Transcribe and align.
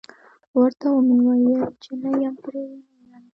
ورته 0.59 0.87
و 0.93 0.97
مې 1.07 1.15
ويل 1.25 1.61
چې 1.81 1.91
نه 2.01 2.09
یم 2.23 2.35
پرې 2.43 2.61
مين. 2.69 2.85